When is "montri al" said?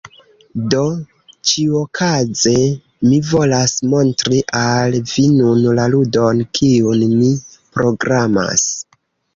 3.93-4.99